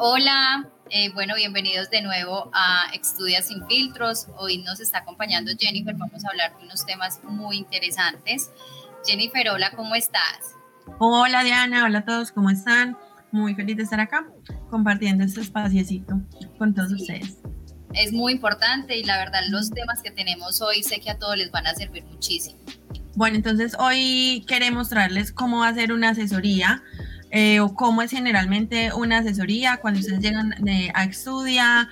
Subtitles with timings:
[0.00, 4.28] Hola, eh, bueno, bienvenidos de nuevo a Estudia sin filtros.
[4.36, 5.92] Hoy nos está acompañando Jennifer.
[5.96, 8.52] Vamos a hablar de unos temas muy interesantes.
[9.04, 10.54] Jennifer, hola, ¿cómo estás?
[11.00, 12.96] Hola Diana, hola a todos, ¿cómo están?
[13.32, 14.24] Muy feliz de estar acá
[14.70, 16.20] compartiendo este espaciecito
[16.58, 17.38] con todos ustedes.
[17.92, 21.36] Es muy importante y la verdad los temas que tenemos hoy sé que a todos
[21.36, 22.60] les van a servir muchísimo.
[23.16, 26.84] Bueno, entonces hoy queremos mostrarles cómo hacer una asesoría
[27.30, 30.54] eh, o cómo es generalmente una asesoría cuando ustedes llegan
[30.94, 31.88] a Estudia,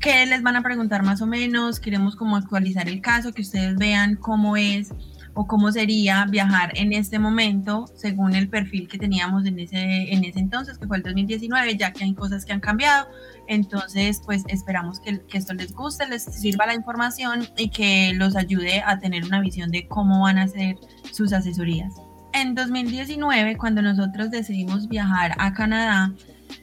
[0.00, 3.76] qué les van a preguntar más o menos, queremos como actualizar el caso, que ustedes
[3.76, 4.92] vean cómo es
[5.34, 10.24] o cómo sería viajar en este momento según el perfil que teníamos en ese, en
[10.24, 13.08] ese entonces, que fue el 2019, ya que hay cosas que han cambiado.
[13.48, 18.36] Entonces, pues esperamos que, que esto les guste, les sirva la información y que los
[18.36, 20.76] ayude a tener una visión de cómo van a ser
[21.12, 21.94] sus asesorías
[22.44, 26.12] en 2019, cuando nosotros decidimos viajar a Canadá,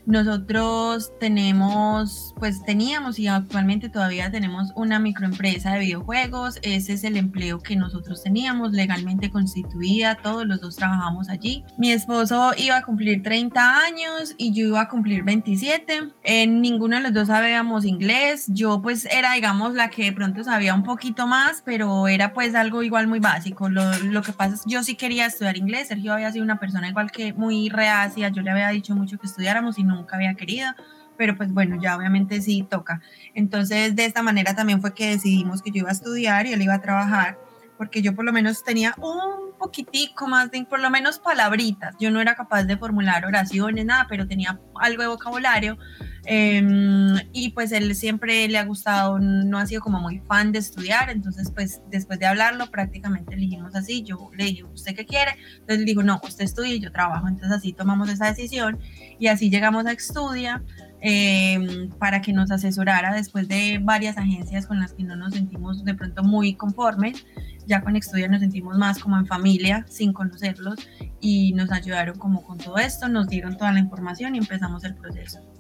[0.06, 6.60] nosotros tenemos, pues teníamos y actualmente todavía tenemos una microempresa de videojuegos.
[6.64, 10.16] Ese es el empleo que nosotros teníamos legalmente constituida.
[10.16, 11.64] Todos los dos trabajamos allí.
[11.78, 16.12] Mi esposo iba a cumplir 30 años y yo iba a cumplir 27.
[16.24, 18.46] En ninguno de los dos sabíamos inglés.
[18.48, 22.56] Yo pues era, digamos, la que de pronto sabía un poquito más, pero era pues
[22.56, 23.70] algo igual muy básico.
[23.70, 25.90] Lo, lo que pasa es que yo sí quería estudiar inglés.
[25.90, 28.30] Sergio había sido una persona igual que muy reacia.
[28.30, 30.70] Yo le había dicho mucho que estudiáramos y nunca había querido,
[31.18, 33.02] pero pues bueno, ya obviamente sí toca.
[33.34, 36.62] Entonces de esta manera también fue que decidimos que yo iba a estudiar y él
[36.62, 37.38] iba a trabajar,
[37.78, 41.96] porque yo por lo menos tenía un poquitico más de, por lo menos palabritas.
[42.00, 45.78] Yo no era capaz de formular oraciones, nada, pero tenía algo de vocabulario.
[46.26, 50.60] Em, y pues él siempre le ha gustado, no ha sido como muy fan de
[50.60, 55.32] estudiar, entonces pues después de hablarlo prácticamente elegimos así, yo le dije, ¿usted qué quiere?
[55.54, 58.80] Entonces le digo, no, usted estudia y yo trabajo, entonces así tomamos esa decisión
[59.20, 60.64] y así llegamos a Estudia
[61.02, 65.84] em, para que nos asesorara después de varias agencias con las que no nos sentimos
[65.84, 67.26] de pronto muy conformes,
[67.66, 70.76] ya con Estudia nos sentimos más como en familia, sin conocerlos
[71.20, 74.96] y nos ayudaron como con todo esto, nos dieron toda la información y empezamos el
[74.96, 75.51] proceso.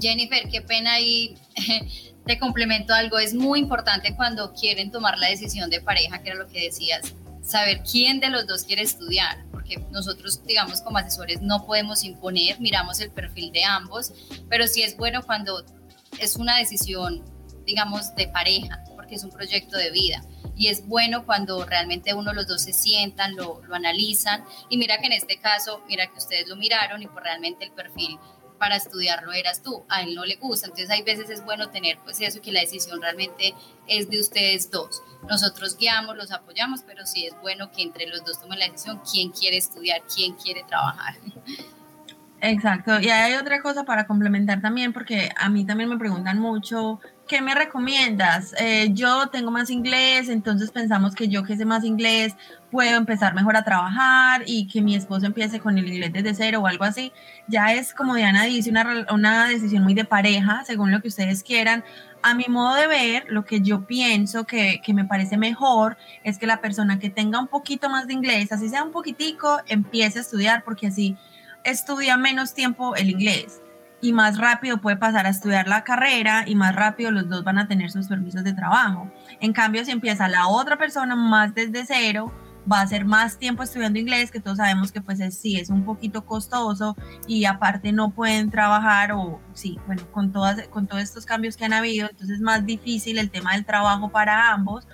[0.00, 1.36] Jennifer, qué pena y
[2.26, 3.18] te complemento algo.
[3.18, 7.14] Es muy importante cuando quieren tomar la decisión de pareja, que era lo que decías,
[7.42, 12.58] saber quién de los dos quiere estudiar, porque nosotros, digamos, como asesores no podemos imponer,
[12.60, 14.12] miramos el perfil de ambos,
[14.48, 15.64] pero sí es bueno cuando
[16.18, 17.22] es una decisión,
[17.66, 20.24] digamos, de pareja, porque es un proyecto de vida.
[20.56, 24.44] Y es bueno cuando realmente uno los dos se sientan, lo, analizan.
[24.68, 27.72] Y mira que en este caso, mira que ustedes lo miraron y pues realmente el
[27.72, 28.18] perfil
[28.58, 31.98] para estudiarlo eras tú, a él no le gusta, entonces hay veces es bueno tener
[32.04, 33.54] pues eso, que la decisión realmente
[33.86, 35.02] es de ustedes dos.
[35.28, 39.00] Nosotros guiamos, los apoyamos, pero sí es bueno que entre los dos tomen la decisión
[39.10, 41.16] quién quiere estudiar, quién quiere trabajar.
[42.40, 47.00] Exacto, y hay otra cosa para complementar también, porque a mí también me preguntan mucho,
[47.26, 48.54] ¿qué me recomiendas?
[48.58, 52.34] Eh, yo tengo más inglés, entonces pensamos que yo que sé más inglés
[52.70, 56.60] puedo empezar mejor a trabajar y que mi esposo empiece con el inglés desde cero
[56.62, 57.12] o algo así.
[57.48, 61.42] Ya es, como Diana dice, una, una decisión muy de pareja, según lo que ustedes
[61.42, 61.84] quieran.
[62.22, 66.38] A mi modo de ver, lo que yo pienso que, que me parece mejor es
[66.38, 70.18] que la persona que tenga un poquito más de inglés, así sea un poquitico, empiece
[70.18, 71.16] a estudiar porque así
[71.64, 73.60] estudia menos tiempo el inglés
[74.04, 77.56] y más rápido puede pasar a estudiar la carrera y más rápido los dos van
[77.56, 79.10] a tener sus permisos de trabajo.
[79.40, 82.30] En cambio, si empieza la otra persona más desde cero,
[82.70, 85.86] va a ser más tiempo estudiando inglés, que todos sabemos que pues sí es un
[85.86, 86.94] poquito costoso
[87.26, 91.64] y aparte no pueden trabajar o sí, bueno, con, todas, con todos estos cambios que
[91.64, 94.86] han habido, entonces es más difícil el tema del trabajo para ambos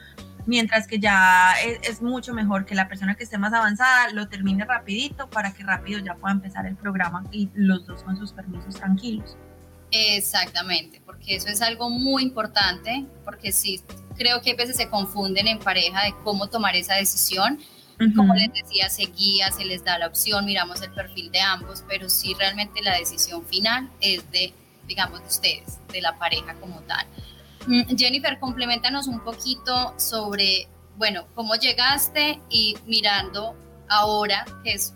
[0.50, 4.65] mientras que ya es, mucho mejor que la persona que esté más avanzada lo termine
[4.65, 8.75] rapidito para que rápido ya pueda empezar el programa y los dos con sus permisos
[8.75, 9.37] tranquilos.
[9.93, 13.81] Exactamente, porque eso es algo muy importante, porque sí,
[14.16, 17.60] creo que a veces se confunden en pareja de cómo tomar esa decisión.
[18.16, 21.84] Como les decía, se guía, se les da la opción, miramos el perfil de ambos,
[21.87, 24.55] pero sí realmente la decisión final es de,
[24.89, 27.07] digamos, de ustedes, de la pareja como tal.
[27.66, 33.54] Mm, Jennifer, complementanos un poquito sobre, bueno, cómo llegaste y mirando
[33.89, 34.95] ahora, que es,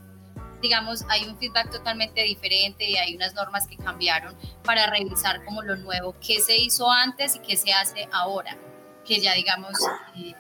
[0.63, 4.35] digamos, hay un feedback totalmente diferente y hay unas normas que cambiaron
[4.65, 8.57] para revisar como lo nuevo, qué se hizo antes y qué se hace ahora,
[9.05, 9.73] que ya digamos...
[10.17, 10.35] Eh,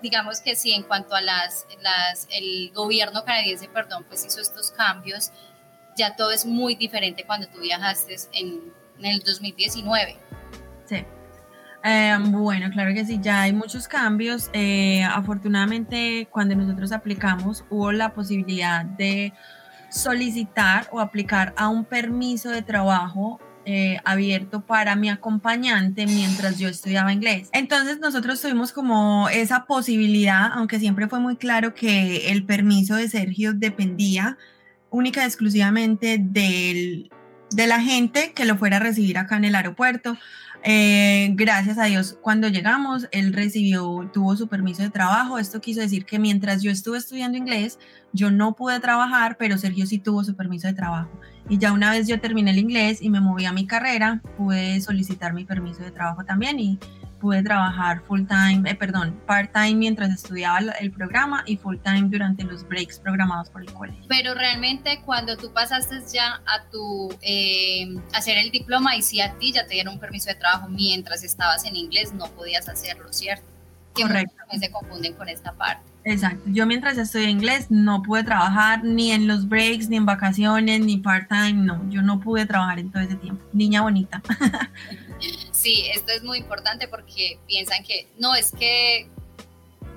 [0.00, 1.66] digamos que sí, en cuanto a las,
[2.30, 5.32] el gobierno canadiense, perdón, pues hizo estos cambios,
[5.96, 10.16] ya todo es muy diferente cuando tú viajaste en, en el 2019.
[10.86, 11.04] Sí.
[11.84, 14.50] Eh, bueno, claro que sí, ya hay muchos cambios.
[14.52, 19.32] Eh, afortunadamente, cuando nosotros aplicamos, hubo la posibilidad de
[19.90, 23.40] solicitar o aplicar a un permiso de trabajo
[23.70, 27.50] eh, abierto para mi acompañante mientras yo estudiaba inglés.
[27.52, 33.08] Entonces nosotros tuvimos como esa posibilidad, aunque siempre fue muy claro que el permiso de
[33.08, 34.38] Sergio dependía
[34.90, 37.10] única y exclusivamente del,
[37.50, 40.16] de la gente que lo fuera a recibir acá en el aeropuerto.
[40.64, 45.38] Eh, gracias a Dios, cuando llegamos, él recibió, tuvo su permiso de trabajo.
[45.38, 47.78] Esto quiso decir que mientras yo estuve estudiando inglés,
[48.12, 51.10] yo no pude trabajar, pero Sergio sí tuvo su permiso de trabajo.
[51.48, 54.80] Y ya una vez yo terminé el inglés y me moví a mi carrera, pude
[54.80, 56.78] solicitar mi permiso de trabajo también y
[57.18, 62.08] pude trabajar full time, eh, perdón, part time mientras estudiaba el programa y full time
[62.08, 64.04] durante los breaks programados por el colegio.
[64.08, 69.34] Pero realmente cuando tú pasaste ya a tu eh, hacer el diploma y si a
[69.38, 73.12] ti ya te dieron un permiso de trabajo mientras estabas en inglés, no podías hacerlo,
[73.12, 73.57] ¿cierto?
[73.98, 74.34] Que Correcto.
[74.58, 75.82] se confunden con esta parte.
[76.04, 76.42] Exacto.
[76.46, 80.98] Yo mientras estudié inglés no pude trabajar ni en los breaks, ni en vacaciones, ni
[80.98, 81.88] part-time, no.
[81.90, 83.44] Yo no pude trabajar en todo ese tiempo.
[83.52, 84.22] Niña bonita.
[85.50, 89.10] Sí, esto es muy importante porque piensan que no es que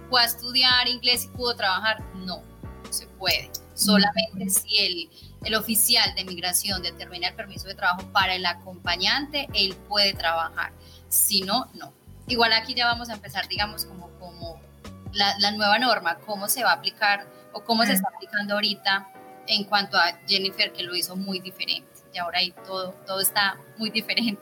[0.09, 2.03] pueda estudiar inglés y pudo trabajar.
[2.15, 2.41] No,
[2.83, 3.51] no se puede.
[3.75, 5.09] Solamente si el,
[5.43, 10.73] el oficial de migración determina el permiso de trabajo para el acompañante, él puede trabajar.
[11.09, 11.93] Si no, no.
[12.31, 14.59] Igual aquí ya vamos a empezar, digamos, como, como
[15.11, 19.09] la, la nueva norma, cómo se va a aplicar o cómo se está aplicando ahorita
[19.47, 21.89] en cuanto a Jennifer, que lo hizo muy diferente.
[22.13, 24.41] Y ahora ahí todo, todo está muy diferente.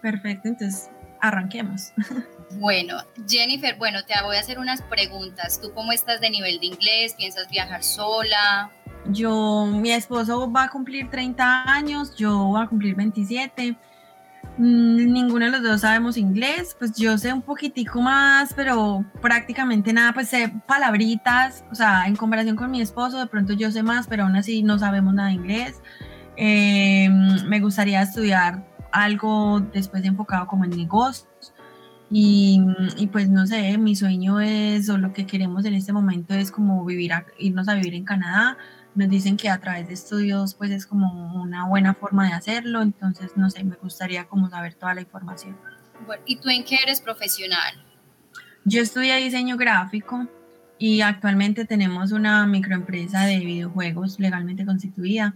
[0.00, 0.90] Perfecto, entonces
[1.20, 1.92] arranquemos.
[2.56, 5.60] Bueno, Jennifer, bueno, te voy a hacer unas preguntas.
[5.60, 7.14] ¿Tú cómo estás de nivel de inglés?
[7.14, 8.70] ¿Piensas viajar sola?
[9.06, 13.76] Yo, mi esposo va a cumplir 30 años, yo voy a cumplir 27.
[14.56, 19.92] Mm, ninguno de los dos sabemos inglés, pues yo sé un poquitico más, pero prácticamente
[19.92, 23.82] nada, pues sé palabritas, o sea, en comparación con mi esposo, de pronto yo sé
[23.82, 25.82] más, pero aún así no sabemos nada de inglés.
[26.36, 27.08] Eh,
[27.46, 31.52] me gustaría estudiar algo después enfocado como en negocios.
[32.10, 32.60] Y,
[32.96, 36.52] y, pues no sé, mi sueño es, o lo que queremos en este momento es
[36.52, 38.56] como vivir, a, irnos a vivir en Canadá.
[38.94, 42.80] Nos dicen que a través de estudios pues es como una buena forma de hacerlo,
[42.82, 45.56] entonces no sé, me gustaría como saber toda la información.
[46.06, 47.74] Bueno, ¿y tú en qué eres profesional?
[48.64, 50.26] Yo estudié diseño gráfico
[50.78, 55.34] y actualmente tenemos una microempresa de videojuegos legalmente constituida.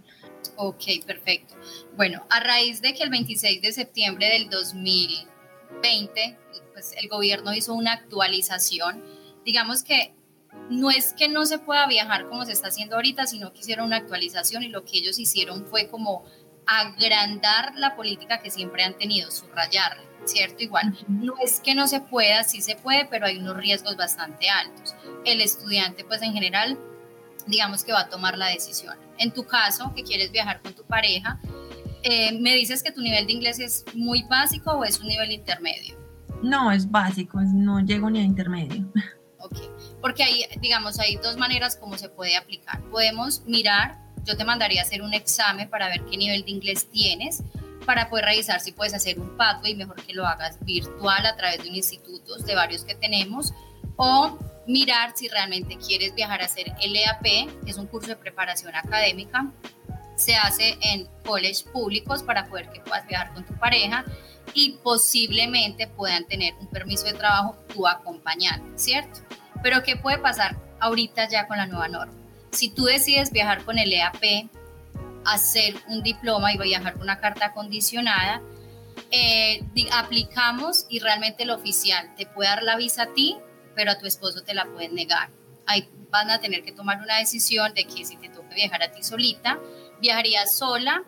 [0.56, 1.54] Ok, perfecto.
[1.96, 6.38] Bueno, a raíz de que el 26 de septiembre del 2020,
[6.72, 9.02] pues el gobierno hizo una actualización,
[9.44, 10.14] digamos que
[10.70, 13.86] no es que no se pueda viajar como se está haciendo ahorita, sino que hicieron
[13.86, 16.24] una actualización y lo que ellos hicieron fue como
[16.66, 20.62] agrandar la política que siempre han tenido, subrayarla, ¿cierto?
[20.62, 24.50] Igual, no es que no se pueda, sí se puede, pero hay unos riesgos bastante
[24.50, 24.94] altos.
[25.24, 26.78] El estudiante, pues en general,
[27.46, 28.96] digamos que va a tomar la decisión.
[29.16, 31.40] En tu caso, que quieres viajar con tu pareja,
[32.02, 35.32] eh, ¿me dices que tu nivel de inglés es muy básico o es un nivel
[35.32, 35.96] intermedio?
[36.42, 38.86] No, es básico, no llego ni a intermedio.
[39.40, 39.56] Ok,
[40.00, 42.80] porque ahí, digamos, hay dos maneras como se puede aplicar.
[42.90, 46.88] Podemos mirar, yo te mandaría a hacer un examen para ver qué nivel de inglés
[46.90, 47.42] tienes,
[47.84, 51.62] para poder revisar si puedes hacer un pathway, mejor que lo hagas virtual a través
[51.62, 53.52] de un instituto, de varios que tenemos,
[53.96, 58.74] o mirar si realmente quieres viajar a hacer LAP, que es un curso de preparación
[58.74, 59.50] académica,
[60.16, 64.04] se hace en college públicos para poder que puedas viajar con tu pareja
[64.52, 69.20] y posiblemente puedan tener un permiso de trabajo tu acompañante, ¿cierto?
[69.62, 72.14] Pero ¿qué puede pasar ahorita ya con la nueva norma?
[72.52, 74.48] Si tú decides viajar con el EAP,
[75.24, 78.40] hacer un diploma y viajar con una carta condicionada,
[79.10, 83.36] eh, aplicamos y realmente el oficial te puede dar la visa a ti,
[83.74, 85.30] pero a tu esposo te la pueden negar.
[85.66, 88.92] Ahí van a tener que tomar una decisión de que si te toca viajar a
[88.92, 89.58] ti solita,
[90.00, 91.02] viajarías sola,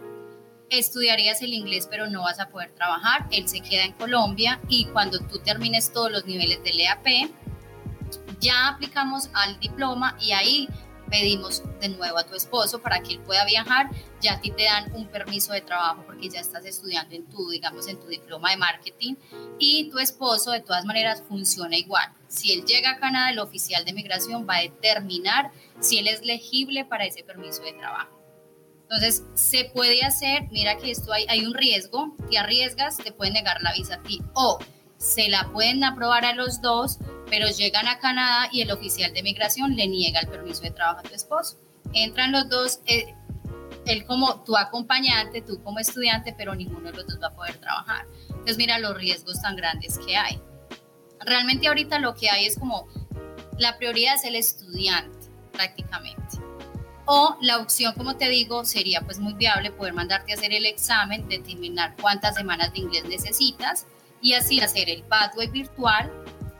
[0.69, 3.27] estudiarías el inglés, pero no vas a poder trabajar.
[3.31, 7.31] Él se queda en Colombia y cuando tú termines todos los niveles del EAP,
[8.41, 10.69] ya aplicamos al diploma y ahí
[11.11, 14.65] pedimos de nuevo a tu esposo para que él pueda viajar, ya a ti te
[14.65, 18.51] dan un permiso de trabajo porque ya estás estudiando en tu, digamos, en tu diploma
[18.51, 19.15] de marketing
[19.59, 22.13] y tu esposo de todas maneras funciona igual.
[22.29, 26.25] Si él llega a Canadá, el oficial de migración va a determinar si él es
[26.25, 28.21] legible para ese permiso de trabajo.
[28.83, 33.63] Entonces, se puede hacer, mira que esto hay, un riesgo, te arriesgas, te pueden negar
[33.63, 34.59] la visa a ti o
[34.99, 36.99] se la pueden aprobar a los dos,
[37.31, 40.99] pero llegan a Canadá y el oficial de migración le niega el permiso de trabajo
[40.99, 41.59] a tu esposo.
[41.93, 43.15] Entran los dos, eh,
[43.87, 47.57] él como tu acompañante, tú como estudiante, pero ninguno de los dos va a poder
[47.59, 48.07] trabajar.
[48.29, 50.41] Entonces mira los riesgos tan grandes que hay.
[51.21, 52.89] Realmente ahorita lo que hay es como,
[53.59, 55.19] la prioridad es el estudiante
[55.53, 56.39] prácticamente.
[57.07, 60.67] O la opción, como te digo, sería pues muy viable poder mandarte a hacer el
[60.67, 63.87] examen, determinar cuántas semanas de inglés necesitas
[64.23, 66.11] y así hacer el pathway virtual,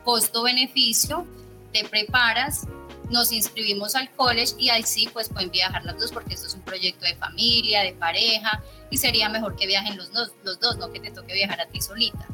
[0.03, 1.25] costo-beneficio,
[1.71, 2.67] te preparas,
[3.09, 6.55] nos inscribimos al college y ahí sí pues pueden viajar las dos porque esto es
[6.55, 10.77] un proyecto de familia, de pareja y sería mejor que viajen los dos, los dos,
[10.77, 12.25] no que te toque viajar a ti solita.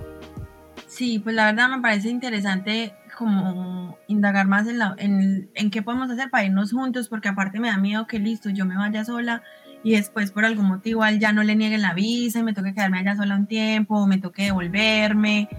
[0.88, 5.82] Sí, pues la verdad me parece interesante como indagar más en, la, en, en, qué
[5.82, 9.04] podemos hacer para irnos juntos, porque aparte me da miedo que listo, yo me vaya
[9.04, 9.44] sola
[9.84, 13.00] y después por algún motivo ya no le nieguen la visa y me toque quedarme
[13.00, 15.50] allá sola un tiempo, me toque devolverme.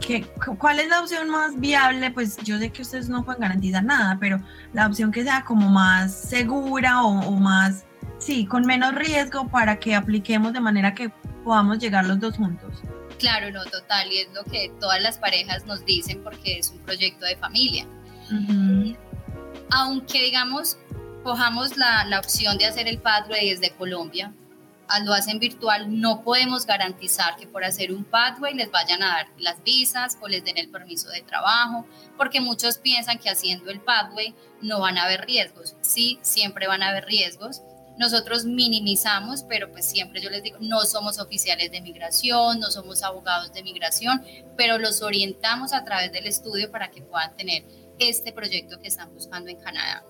[0.00, 0.26] ¿Qué,
[0.58, 2.10] ¿Cuál es la opción más viable?
[2.10, 4.40] Pues yo sé que ustedes no pueden garantizar nada, pero
[4.72, 7.84] la opción que sea como más segura o, o más,
[8.18, 11.10] sí, con menos riesgo para que apliquemos de manera que
[11.44, 12.82] podamos llegar los dos juntos.
[13.18, 16.78] Claro, no, total, y es lo que todas las parejas nos dicen porque es un
[16.80, 17.86] proyecto de familia.
[19.70, 20.76] Aunque, digamos,
[21.22, 24.32] cojamos la, la, opción de hacer el pathway desde Colombia,
[25.04, 29.26] lo hacen virtual, no podemos garantizar que por hacer un pathway les vayan a dar
[29.38, 33.80] las visas o les den el permiso de trabajo, porque muchos piensan que haciendo el
[33.80, 35.74] pathway no van a haber riesgos.
[35.80, 37.62] Sí, siempre van a haber riesgos,
[37.98, 43.02] nosotros minimizamos, pero pues siempre yo les digo, no somos oficiales de migración, no somos
[43.02, 44.22] abogados de migración,
[44.56, 47.64] pero los orientamos a través del estudio para que puedan tener
[47.98, 50.04] este proyecto que están buscando en Canadá.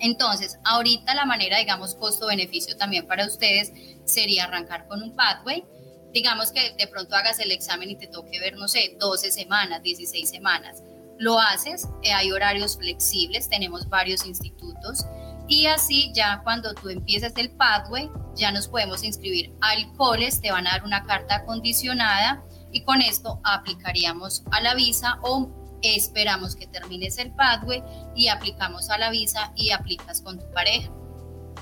[0.00, 3.72] Entonces, ahorita la manera, digamos, costo-beneficio también para ustedes
[4.04, 5.64] sería arrancar con un pathway.
[6.12, 9.82] Digamos que de pronto hagas el examen y te toque ver, no sé, 12 semanas,
[9.82, 10.82] 16 semanas.
[11.18, 15.04] Lo haces, eh, hay horarios flexibles, tenemos varios institutos
[15.48, 20.52] y así ya cuando tú empieces el pathway, ya nos podemos inscribir al COLES, te
[20.52, 25.48] van a dar una carta acondicionada y con esto aplicaríamos a la visa o
[25.82, 27.82] esperamos que termines el pathway
[28.16, 30.90] y aplicamos a la visa y aplicas con tu pareja.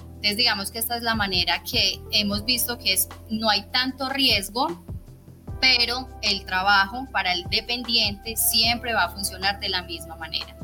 [0.06, 4.08] Entonces digamos que esta es la manera que hemos visto que es, no hay tanto
[4.08, 4.84] riesgo,
[5.60, 10.56] pero el trabajo para el dependiente siempre va a funcionar de la misma manera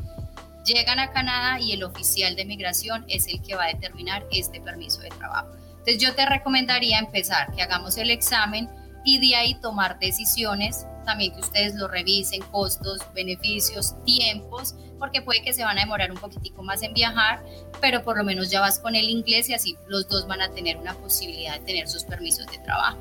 [0.63, 4.61] llegan a Canadá y el oficial de migración es el que va a determinar este
[4.61, 5.49] permiso de trabajo.
[5.69, 8.69] Entonces yo te recomendaría empezar, que hagamos el examen
[9.03, 15.41] y de ahí tomar decisiones, también que ustedes lo revisen, costos, beneficios, tiempos, porque puede
[15.41, 17.43] que se van a demorar un poquitico más en viajar,
[17.81, 20.49] pero por lo menos ya vas con el inglés y así los dos van a
[20.49, 22.99] tener una posibilidad de tener sus permisos de trabajo.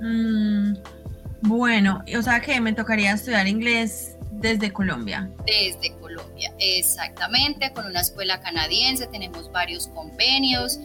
[0.00, 0.74] Mm,
[1.42, 5.30] bueno, o sea que me tocaría estudiar inglés desde Colombia.
[5.46, 6.03] Desde Colombia,
[6.58, 10.78] exactamente, con una escuela canadiense, tenemos varios convenios.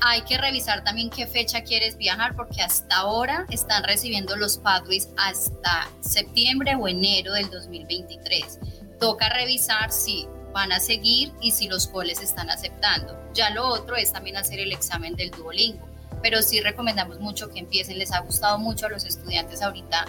[0.00, 5.08] Hay que revisar también qué fecha quieres viajar porque hasta ahora están recibiendo los pathways
[5.16, 8.58] hasta septiembre o enero del 2023.
[9.00, 13.14] Toca revisar si van a seguir y si los coles están aceptando.
[13.34, 15.86] Ya lo otro es también hacer el examen del Duolingo,
[16.22, 17.98] pero sí recomendamos mucho que empiecen.
[17.98, 20.06] Les ha gustado mucho a los estudiantes ahorita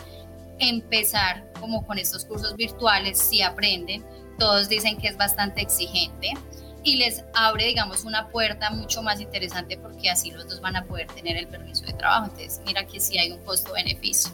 [0.59, 4.05] empezar como con estos cursos virtuales, si aprenden,
[4.37, 6.33] todos dicen que es bastante exigente
[6.83, 10.83] y les abre, digamos, una puerta mucho más interesante porque así los dos van a
[10.85, 12.25] poder tener el permiso de trabajo.
[12.25, 14.31] Entonces, mira que sí hay un costo-beneficio.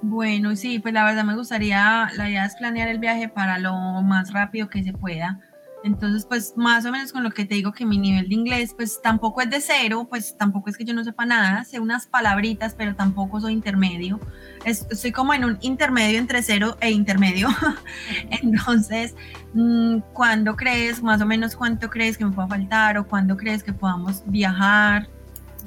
[0.00, 3.74] Bueno, sí, pues la verdad me gustaría, la idea es planear el viaje para lo
[4.02, 5.40] más rápido que se pueda
[5.84, 8.72] entonces, pues más o menos con lo que te digo que mi nivel de inglés,
[8.74, 12.06] pues tampoco es de cero, pues tampoco es que yo no sepa nada, sé unas
[12.06, 14.18] palabritas, pero tampoco soy intermedio.
[14.64, 17.48] estoy como en un intermedio entre cero e intermedio.
[18.30, 19.14] Entonces,
[19.52, 23.62] mm, ¿cuándo crees, más o menos cuánto crees que me pueda faltar o cuándo crees
[23.62, 25.06] que podamos viajar?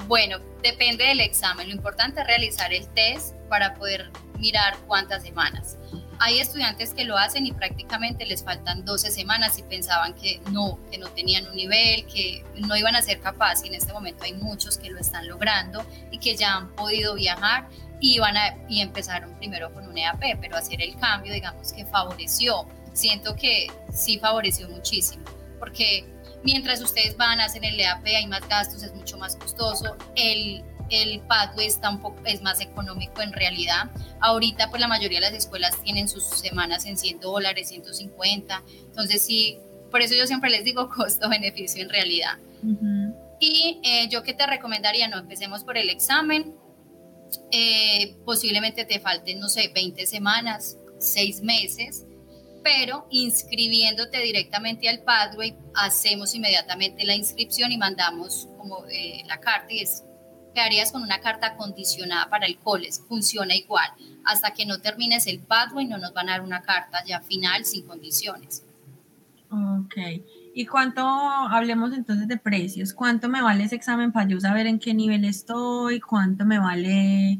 [0.08, 1.68] Bueno, depende del examen.
[1.68, 5.78] Lo importante es realizar el test para poder mirar cuántas semanas.
[6.20, 10.78] Hay estudiantes que lo hacen y prácticamente les faltan 12 semanas y pensaban que no,
[10.90, 14.24] que no tenían un nivel, que no iban a ser capaces y en este momento
[14.24, 17.68] hay muchos que lo están logrando y que ya han podido viajar
[18.00, 21.84] y, van a, y empezaron primero con un EAP, pero hacer el cambio digamos que
[21.86, 22.66] favoreció.
[22.92, 25.24] Siento que sí favoreció muchísimo
[25.58, 26.04] porque
[26.42, 31.20] mientras ustedes van, hacen el EAP, hay más gastos, es mucho más costoso, el el
[31.20, 33.90] pathway está un poco, es más económico en realidad.
[34.20, 39.24] Ahorita pues la mayoría de las escuelas tienen sus semanas en 100 dólares, 150, entonces
[39.24, 39.58] sí,
[39.90, 42.38] por eso yo siempre les digo costo-beneficio en realidad.
[43.40, 46.54] Y eh, yo que te recomendaría, no, empecemos por el examen,
[47.50, 52.04] eh, posiblemente te falten, no sé, 20 semanas, 6 meses,
[52.62, 59.72] pero inscribiéndote directamente al Pathway, hacemos inmediatamente la inscripción y mandamos como eh, la carta
[59.72, 60.04] y es
[60.60, 63.02] harías con una carta condicionada para el COLES.
[63.08, 63.90] Funciona igual.
[64.24, 67.64] Hasta que no termines el pathway no nos van a dar una carta ya final
[67.64, 68.62] sin condiciones.
[69.50, 69.96] Ok.
[70.54, 74.78] ¿Y cuánto, hablemos entonces de precios, cuánto me vale ese examen para yo saber en
[74.78, 77.38] qué nivel estoy, cuánto me vale,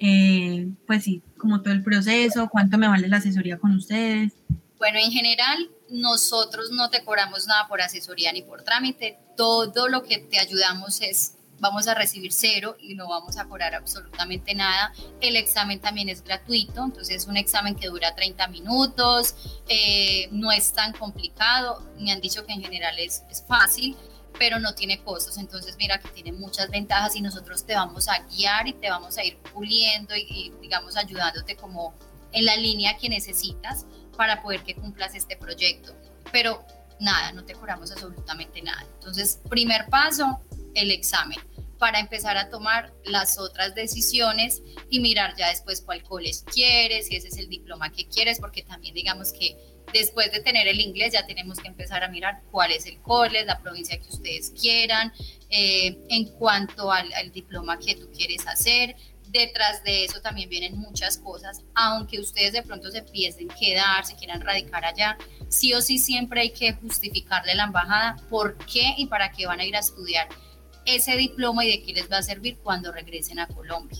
[0.00, 4.32] eh, pues sí, como todo el proceso, cuánto me vale la asesoría con ustedes?
[4.78, 10.02] Bueno, en general, nosotros no te cobramos nada por asesoría ni por trámite, todo lo
[10.02, 14.92] que te ayudamos es vamos a recibir cero y no vamos a cobrar absolutamente nada.
[15.20, 19.34] El examen también es gratuito, entonces es un examen que dura 30 minutos,
[19.68, 23.96] eh, no es tan complicado, me han dicho que en general es, es fácil
[24.38, 28.18] pero no tiene costos, entonces mira que tiene muchas ventajas y nosotros te vamos a
[28.18, 31.94] guiar y te vamos a ir puliendo y, y digamos ayudándote como
[32.32, 35.94] en la línea que necesitas para poder que cumplas este proyecto.
[36.32, 36.64] Pero
[37.00, 38.84] nada, no te cobramos absolutamente nada.
[38.94, 40.40] Entonces, primer paso,
[40.76, 41.38] el examen
[41.78, 47.16] para empezar a tomar las otras decisiones y mirar ya después cuál coles quieres, si
[47.16, 49.56] ese es el diploma que quieres, porque también digamos que
[49.92, 53.44] después de tener el inglés ya tenemos que empezar a mirar cuál es el college,
[53.44, 55.12] la provincia que ustedes quieran,
[55.50, 58.96] eh, en cuanto al, al diploma que tú quieres hacer,
[59.28, 64.16] detrás de eso también vienen muchas cosas, aunque ustedes de pronto se a quedar, se
[64.16, 65.18] quieran radicar allá,
[65.48, 69.46] sí o sí siempre hay que justificarle a la embajada por qué y para qué
[69.46, 70.28] van a ir a estudiar
[70.86, 73.98] ese diploma y de qué les va a servir cuando regresen a Colombia.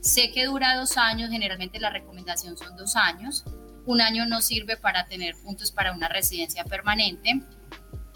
[0.00, 3.44] Sé que dura dos años, generalmente la recomendación son dos años.
[3.86, 7.40] Un año no sirve para tener puntos para una residencia permanente,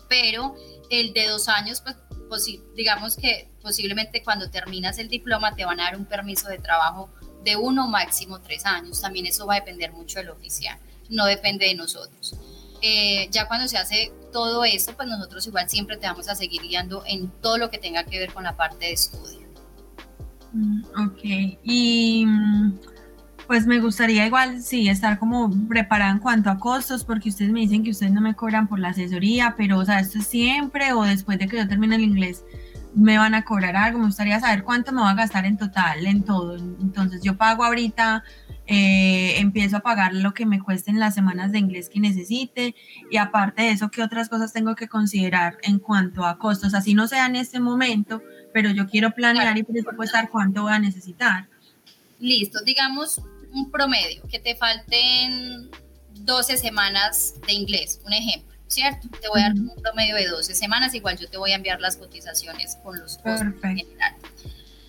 [0.08, 0.54] pero
[0.90, 1.82] el de dos años,
[2.28, 2.46] pues
[2.76, 7.10] digamos que posiblemente cuando terminas el diploma te van a dar un permiso de trabajo
[7.44, 9.00] de uno máximo tres años.
[9.00, 12.36] También eso va a depender mucho del oficial, no depende de nosotros.
[12.82, 16.62] Eh, ya cuando se hace todo eso, pues nosotros igual siempre te vamos a seguir
[16.62, 19.46] guiando en todo lo que tenga que ver con la parte de estudio.
[20.52, 22.78] Mm, ok, y mm,
[23.46, 27.60] pues me gustaría igual, sí, estar como preparada en cuanto a costos, porque ustedes me
[27.60, 30.92] dicen que ustedes no me cobran por la asesoría, pero, o sea, esto es siempre
[30.92, 32.44] o después de que yo termine el inglés,
[32.94, 36.06] me van a cobrar algo, me gustaría saber cuánto me va a gastar en total,
[36.06, 36.56] en todo.
[36.56, 38.25] Entonces yo pago ahorita
[38.72, 42.76] eh, empiezo a pagar lo que me cuesten las semanas de inglés que necesite
[43.10, 46.73] y aparte de eso, ¿qué otras cosas tengo que considerar en cuanto a costos?
[46.75, 48.23] Así no sea en este momento,
[48.54, 51.49] pero yo quiero planear y presupuestar cuánto voy a necesitar.
[52.21, 53.21] Listo, digamos
[53.52, 55.68] un promedio, que te falten
[56.21, 58.56] 12 semanas de inglés, un ejemplo.
[58.68, 59.08] ¿Cierto?
[59.21, 61.80] Te voy a dar un promedio de 12 semanas, igual yo te voy a enviar
[61.80, 64.14] las cotizaciones con los costos en general.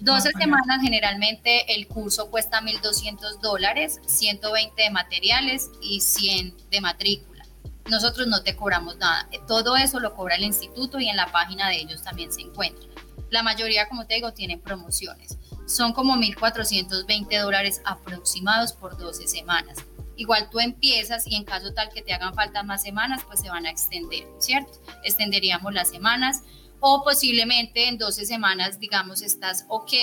[0.01, 7.45] 12 semanas generalmente el curso cuesta 1.200 dólares, 120 de materiales y 100 de matrícula.
[7.87, 9.29] Nosotros no te cobramos nada.
[9.47, 12.89] Todo eso lo cobra el instituto y en la página de ellos también se encuentra.
[13.29, 15.37] La mayoría, como te digo, tienen promociones.
[15.67, 19.77] Son como 1.420 dólares aproximados por 12 semanas.
[20.15, 23.49] Igual tú empiezas y en caso tal que te hagan falta más semanas, pues se
[23.49, 24.81] van a extender, ¿cierto?
[25.03, 26.41] Extenderíamos las semanas
[26.82, 29.94] o posiblemente en 12 semanas, digamos, estás ok,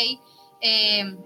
[0.62, 1.17] eh,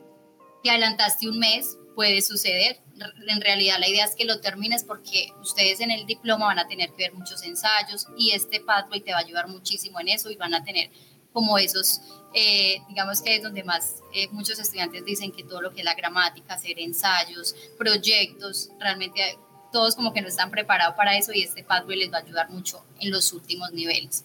[0.62, 2.80] te adelantaste un mes, puede suceder.
[3.28, 6.68] En realidad la idea es que lo termines porque ustedes en el diploma van a
[6.68, 10.30] tener que ver muchos ensayos y este pathway te va a ayudar muchísimo en eso
[10.30, 10.90] y van a tener
[11.32, 12.00] como esos,
[12.34, 15.84] eh, digamos que es donde más eh, muchos estudiantes dicen que todo lo que es
[15.84, 19.38] la gramática, hacer ensayos, proyectos, realmente
[19.72, 22.50] todos como que no están preparados para eso y este pathway les va a ayudar
[22.50, 24.24] mucho en los últimos niveles.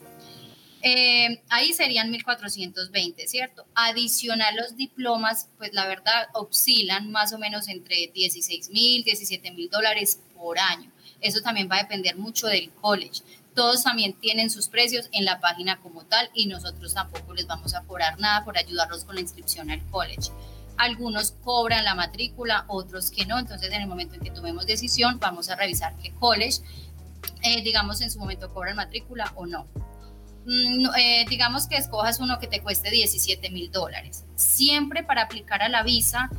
[0.82, 3.66] Eh, ahí serían 1420, ¿cierto?
[3.74, 9.70] Adicional los diplomas, pues la verdad oscilan más o menos entre 16 mil, 17 mil
[9.70, 10.92] dólares por año.
[11.20, 13.22] Eso también va a depender mucho del college.
[13.56, 17.74] Todos también tienen sus precios en la página como tal y nosotros tampoco les vamos
[17.74, 20.32] a cobrar nada por ayudarlos con la inscripción al college.
[20.78, 23.40] Algunos cobran la matrícula, otros que no.
[23.40, 26.62] Entonces, en el momento en que tomemos decisión, vamos a revisar qué college,
[27.42, 29.66] eh, digamos, en su momento cobran matrícula o no.
[30.49, 34.23] Mm, eh, digamos que escojas uno que te cueste 17 mil dólares.
[34.36, 36.29] Siempre para aplicar a la visa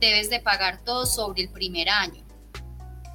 [0.00, 2.24] debes de pagar todo sobre el primer año.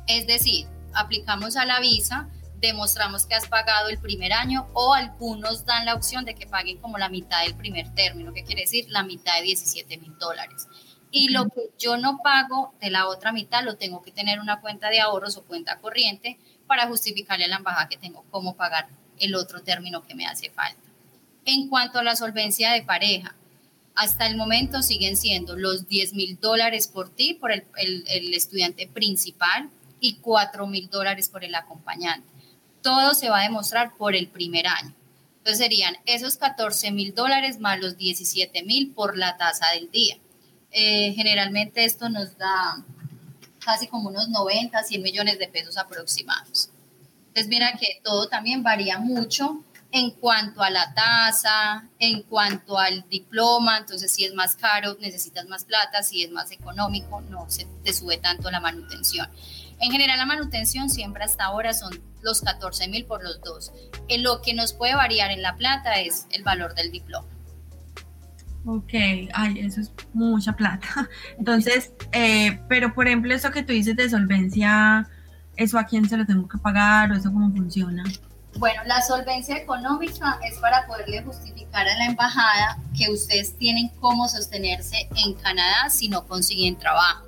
[0.05, 5.65] Es decir, aplicamos a la visa, demostramos que has pagado el primer año o algunos
[5.65, 8.85] dan la opción de que paguen como la mitad del primer término, que quiere decir
[8.89, 10.67] la mitad de 17 mil dólares.
[11.09, 14.61] Y lo que yo no pago de la otra mitad lo tengo que tener una
[14.61, 16.37] cuenta de ahorros o cuenta corriente
[16.67, 18.87] para justificarle a la embajada que tengo cómo pagar
[19.19, 20.82] el otro término que me hace falta.
[21.45, 23.36] En cuanto a la solvencia de pareja,
[23.95, 27.65] hasta el momento siguen siendo los 10 mil dólares por ti, por el,
[28.34, 32.28] estudiante principal, y 4 mil dólares por el acompañante.
[32.82, 34.93] Todo se va a demostrar por el primer año.
[35.38, 40.17] Entonces serían esos 14 mil dólares más los 17 mil por la tasa del día.
[40.71, 42.84] Eh, generalmente esto nos da
[43.63, 46.69] casi como unos 90, 100 millones de pesos aproximados.
[47.34, 53.10] Entonces, mira que todo también varía mucho en cuanto a la tasa, en cuanto al
[53.10, 57.67] diploma, entonces si es más caro necesitas más plata, si es más económico no se
[57.84, 59.28] te sube tanto la manutención.
[59.80, 63.72] En general la manutención siempre hasta ahora son los 14 mil por los dos.
[64.08, 67.28] En lo que nos puede variar en la plata es el valor del diploma.
[68.65, 68.93] Ok,
[69.34, 71.10] ay, eso es mucha plata.
[71.39, 75.10] Entonces, eh, pero por ejemplo, eso que tú dices de solvencia
[75.55, 78.03] ¿Eso a quién se lo tengo que pagar o eso cómo funciona?
[78.57, 84.29] Bueno, la solvencia económica es para poderle justificar a la embajada que ustedes tienen cómo
[84.29, 87.25] sostenerse en Canadá si no consiguen trabajo.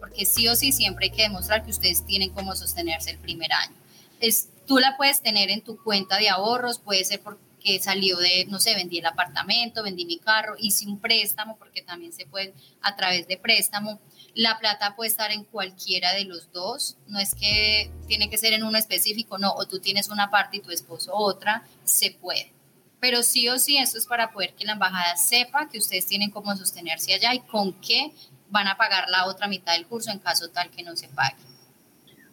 [0.00, 3.52] Porque sí o sí siempre hay que demostrar que ustedes tienen cómo sostenerse el primer
[3.52, 3.74] año.
[4.20, 8.46] Es, tú la puedes tener en tu cuenta de ahorros, puede ser porque salió de,
[8.48, 12.54] no sé, vendí el apartamento, vendí mi carro, hice un préstamo, porque también se puede
[12.82, 13.98] a través de préstamo
[14.36, 18.52] la plata puede estar en cualquiera de los dos, no es que tiene que ser
[18.52, 22.52] en uno específico, no, o tú tienes una parte y tu esposo otra, se puede.
[23.00, 26.30] Pero sí o sí, eso es para poder que la embajada sepa que ustedes tienen
[26.30, 28.12] cómo sostenerse allá y con qué
[28.50, 31.36] van a pagar la otra mitad del curso en caso tal que no se pague.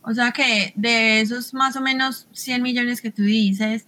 [0.01, 3.85] O sea que de esos más o menos 100 millones que tú dices,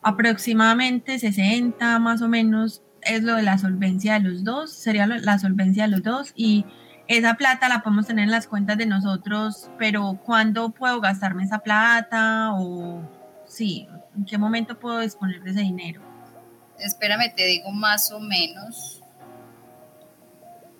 [0.00, 5.38] aproximadamente 60 más o menos es lo de la solvencia de los dos, sería la
[5.38, 6.64] solvencia de los dos y
[7.08, 11.58] esa plata la podemos tener en las cuentas de nosotros, pero ¿cuándo puedo gastarme esa
[11.60, 12.52] plata?
[12.52, 13.00] O
[13.46, 16.02] sí, ¿en qué momento puedo disponer de ese dinero?
[16.78, 19.02] Espérame, te digo más o menos.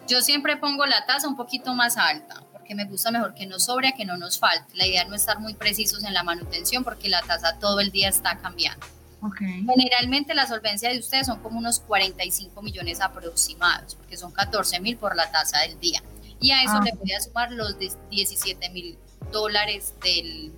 [0.06, 3.64] Yo siempre pongo la tasa un poquito más alta, porque me gusta mejor que nos
[3.64, 4.76] sobre a que no nos falte.
[4.76, 7.90] La idea es no estar muy precisos en la manutención, porque la tasa todo el
[7.90, 8.86] día está cambiando.
[9.20, 9.64] Okay.
[9.66, 14.98] Generalmente la solvencia de ustedes son como unos 45 millones aproximados, porque son 14 mil
[14.98, 16.02] por la tasa del día
[16.40, 16.84] y a eso ah.
[16.84, 18.98] le voy a sumar los 17 mil
[19.32, 20.52] dólares del,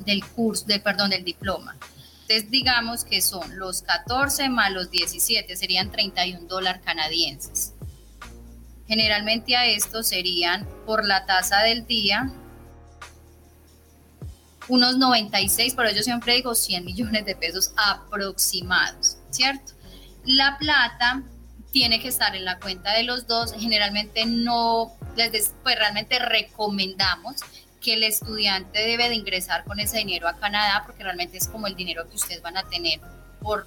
[0.00, 1.76] del curso, de, perdón, del diploma.
[2.22, 7.72] Entonces digamos que son los 14 más los 17, serían 31 dólares canadienses.
[8.86, 12.30] Generalmente a esto serían por la tasa del día
[14.68, 19.72] unos 96, pero yo siempre digo 100 millones de pesos aproximados, ¿cierto?
[20.24, 21.22] La plata
[21.72, 23.52] tiene que estar en la cuenta de los dos.
[23.52, 27.36] Generalmente no, les pues realmente recomendamos
[27.80, 31.66] que el estudiante debe de ingresar con ese dinero a Canadá porque realmente es como
[31.66, 33.00] el dinero que ustedes van a tener
[33.40, 33.66] por,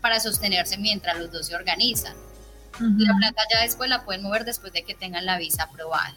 [0.00, 2.16] para sostenerse mientras los dos se organizan.
[2.78, 6.14] La plata ya después la pueden mover después de que tengan la visa aprobada.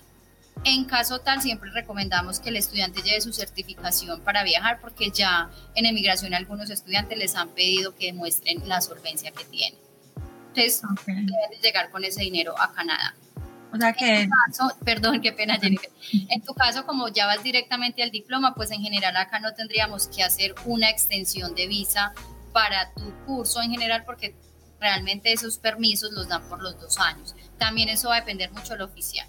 [0.63, 5.49] En caso tal, siempre recomendamos que el estudiante lleve su certificación para viajar porque ya
[5.75, 9.79] en emigración algunos estudiantes les han pedido que demuestren la solvencia que tienen.
[10.55, 13.15] Entonces, deben llegar con ese dinero a Canadá.
[13.73, 14.29] O sea que...
[14.85, 15.89] perdón, qué pena, Jennifer.
[16.29, 20.07] En tu caso, como ya vas directamente al diploma, pues en general acá no tendríamos
[20.07, 22.13] que hacer una extensión de visa
[22.51, 24.35] para tu curso en general, porque
[24.79, 27.35] realmente esos permisos los dan por los dos años.
[27.57, 29.27] También eso va a depender mucho del oficial.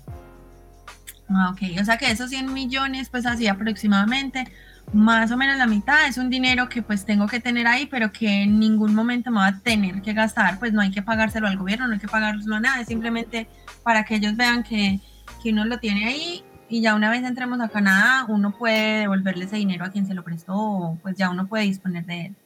[1.30, 4.44] Ah, ok, o sea que esos 100 millones, pues así aproximadamente,
[4.92, 8.12] más o menos la mitad es un dinero que pues tengo que tener ahí, pero
[8.12, 11.48] que en ningún momento me va a tener que gastar, pues no hay que pagárselo
[11.48, 13.48] al gobierno, no hay que pagárselo a nada, es simplemente
[13.82, 15.00] para que ellos vean que,
[15.42, 19.44] que uno lo tiene ahí y ya una vez entremos a Canadá, uno puede devolverle
[19.44, 22.36] ese dinero a quien se lo prestó, pues ya uno puede disponer de él.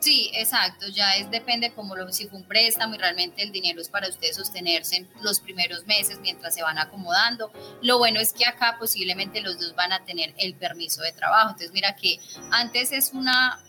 [0.00, 3.82] Sí, exacto, ya es depende como lo, si fue un préstamo y realmente el dinero
[3.82, 7.52] es para ustedes sostenerse en los primeros meses mientras se van acomodando.
[7.82, 11.50] Lo bueno es que acá posiblemente los dos van a tener el permiso de trabajo.
[11.50, 12.18] Entonces mira que
[12.50, 13.60] antes es una,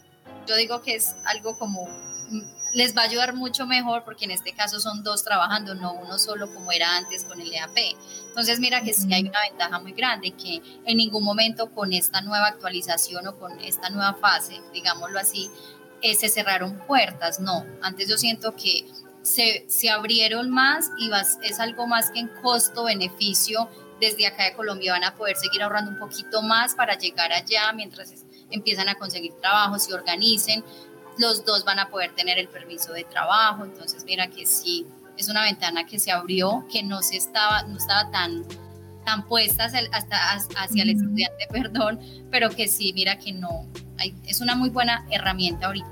[0.47, 4.31] yo digo que es algo como, mm, les va a ayudar mucho mejor porque en
[4.31, 7.97] este caso son dos trabajando, no uno solo como era antes con el EAP.
[8.29, 12.21] Entonces mira que sí hay una ventaja muy grande que en ningún momento con esta
[12.21, 15.51] nueva actualización o con esta nueva fase, digámoslo así,
[16.01, 17.65] eh, se cerraron puertas, no.
[17.81, 18.85] Antes yo siento que
[19.21, 21.11] se, se abrieron más y
[21.43, 23.69] es algo más que en costo-beneficio.
[23.99, 27.71] Desde acá de Colombia van a poder seguir ahorrando un poquito más para llegar allá
[27.73, 28.13] mientras
[28.49, 30.63] empiezan a conseguir trabajo, se organicen.
[31.17, 33.63] Los dos van a poder tener el permiso de trabajo.
[33.63, 34.87] Entonces, mira que sí,
[35.17, 38.43] es una ventana que se abrió, que no, se estaba, no estaba tan
[39.05, 43.65] tan puesta hasta hacia el estudiante, perdón, pero que sí, mira que no,
[44.25, 45.89] es una muy buena herramienta ahorita.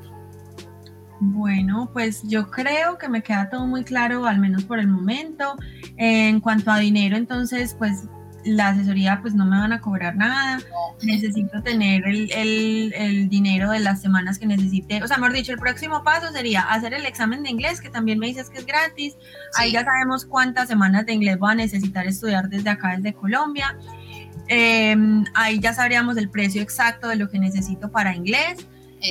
[1.21, 5.55] Bueno, pues yo creo que me queda todo muy claro, al menos por el momento.
[5.97, 8.05] En cuanto a dinero, entonces, pues
[8.43, 10.59] la asesoría pues no me van a cobrar nada,
[11.01, 15.59] necesito tener el, el, dinero de las semanas que necesite, o sea, mejor dicho, el
[15.59, 19.17] próximo paso sería hacer el examen de inglés, que también me dices que es gratis,
[19.57, 23.77] ahí ya sabemos cuántas semanas de inglés voy a necesitar estudiar desde acá, desde Colombia,
[24.49, 28.65] Em, ahí ya sabríamos el precio exacto de lo que necesito para inglés.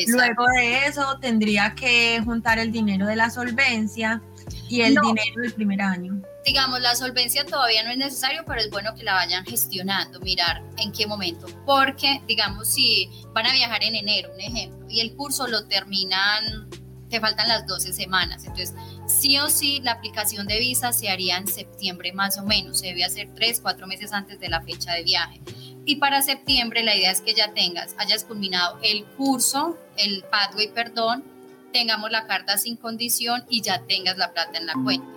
[0.08, 4.20] Luego de eso tendría que juntar el dinero de la solvencia
[4.68, 6.20] y el dinero del primer año.
[6.44, 10.62] Digamos, la solvencia todavía no es necesario, pero es bueno que la vayan gestionando, mirar
[10.76, 11.46] en qué momento.
[11.64, 16.68] Porque, digamos, si van a viajar en enero, un ejemplo, y el curso lo terminan,
[17.08, 18.44] te faltan las 12 semanas.
[18.44, 18.74] Entonces,
[19.08, 22.78] sí o sí, la aplicación de visa se haría en septiembre más o menos.
[22.78, 25.40] Se debe hacer tres, cuatro meses antes de la fecha de viaje.
[25.84, 30.68] Y para septiembre la idea es que ya tengas, hayas culminado el curso, el pathway,
[30.72, 31.24] perdón,
[31.72, 35.08] tengamos la carta sin condición y ya tengas la plata en la cuenta.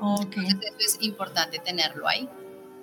[0.00, 0.36] Ok.
[0.36, 2.28] Entonces eso es importante tenerlo ahí.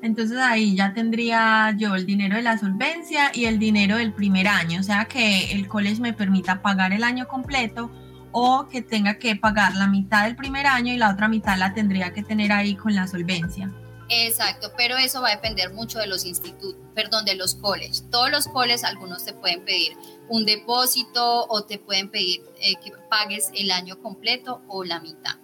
[0.02, 4.48] Entonces ahí ya tendría yo el dinero de la solvencia y el dinero del primer
[4.48, 7.89] año, o sea que el college me permita pagar el año completo
[8.38, 11.74] o que tenga que pagar la mitad del primer año y la otra mitad la
[11.74, 13.71] tendría que tener ahí con la solvencia.
[14.10, 18.06] Exacto, pero eso va a depender mucho de los institutos, perdón, de los colleges.
[18.12, 19.93] Todos los colleges, algunos te pueden pedir
[20.28, 25.38] un depósito o te pueden pedir eh, que pagues el año completo o la mitad.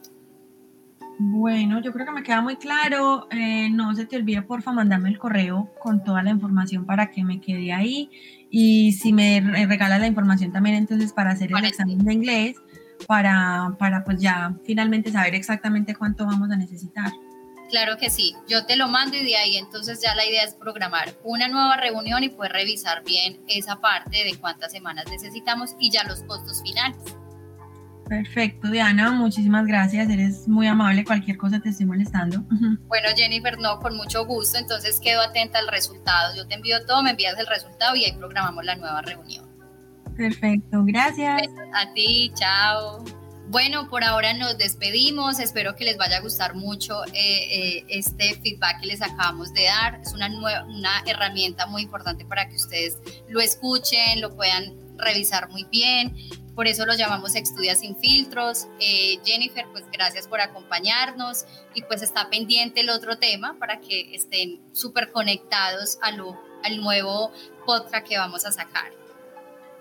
[1.18, 3.28] Bueno, yo creo que me queda muy claro.
[3.32, 7.24] Eh, no se te olvide, porfa, mandarme el correo con toda la información para que
[7.24, 8.10] me quede ahí.
[8.50, 12.58] Y si me regala la información también, entonces para hacer el examen de inglés,
[13.08, 17.12] para, para pues ya finalmente saber exactamente cuánto vamos a necesitar.
[17.70, 20.56] Claro que sí, yo te lo mando y de ahí entonces ya la idea es
[20.56, 25.90] programar una nueva reunión y poder revisar bien esa parte de cuántas semanas necesitamos y
[25.90, 26.98] ya los costos finales.
[28.10, 32.44] Perfecto, Diana, muchísimas gracias, eres muy amable, cualquier cosa te estoy molestando.
[32.88, 36.36] Bueno, Jennifer, no, con mucho gusto, entonces quedo atenta al resultado.
[36.36, 39.51] Yo te envío todo, me envías el resultado y ahí programamos la nueva reunión.
[40.16, 41.44] Perfecto, gracias.
[41.74, 43.04] A ti, chao.
[43.52, 45.40] Bueno, por ahora nos despedimos.
[45.40, 49.66] Espero que les vaya a gustar mucho eh, eh, este feedback que les acabamos de
[49.66, 50.00] dar.
[50.02, 50.30] Es una,
[51.06, 52.98] herramienta muy importante para que ustedes
[53.28, 56.16] lo escuchen, lo puedan revisar muy bien.
[56.56, 58.68] Por eso lo llamamos Estudia sin filtros.
[58.80, 64.16] Eh, Jennifer, pues gracias por acompañarnos y pues está pendiente el otro tema para que
[64.16, 67.34] estén súper conectados al nuevo
[67.66, 69.01] podcast que vamos a sacar.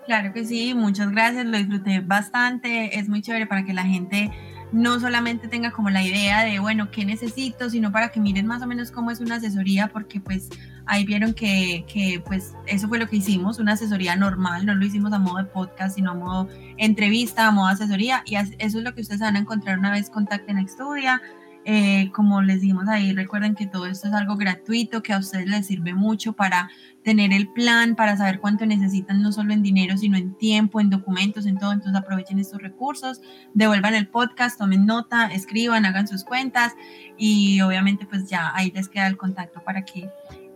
[0.05, 4.31] Claro que sí, muchas gracias, lo disfruté bastante, es muy chévere para que la gente
[4.71, 8.61] no solamente tenga como la idea de, bueno, qué necesito, sino para que miren más
[8.61, 10.49] o menos cómo es una asesoría, porque pues
[10.85, 14.85] ahí vieron que, que pues eso fue lo que hicimos, una asesoría normal, no lo
[14.85, 18.73] hicimos a modo de podcast, sino a modo entrevista, a modo asesoría, y eso es
[18.75, 21.21] lo que ustedes van a encontrar una vez contacten a Estudia.
[21.63, 25.47] Eh, como les dijimos ahí, recuerden que todo esto es algo gratuito, que a ustedes
[25.47, 26.71] les sirve mucho para
[27.03, 30.89] tener el plan, para saber cuánto necesitan, no solo en dinero, sino en tiempo, en
[30.89, 31.71] documentos, en todo.
[31.71, 33.21] Entonces aprovechen estos recursos,
[33.53, 36.73] devuelvan el podcast, tomen nota, escriban, hagan sus cuentas
[37.17, 40.09] y obviamente pues ya ahí les queda el contacto para que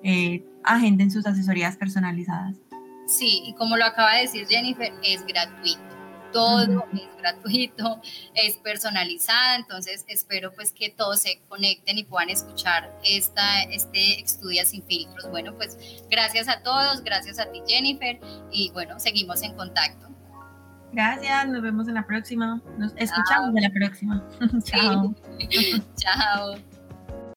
[0.04, 2.58] eh, agenden sus asesorías personalizadas.
[3.06, 5.95] Sí, y como lo acaba de decir Jennifer, es gratuito
[6.36, 8.02] todo es gratuito,
[8.34, 14.66] es personalizada, entonces espero pues que todos se conecten y puedan escuchar esta, este Estudia
[14.66, 15.30] sin filtros.
[15.30, 15.78] Bueno, pues
[16.12, 18.20] gracias a todos, gracias a ti Jennifer
[18.52, 20.10] y bueno, seguimos en contacto.
[20.92, 24.24] Gracias, nos vemos en la próxima, nos escuchamos en la próxima.
[24.66, 25.16] Chao.
[25.96, 26.75] Chao.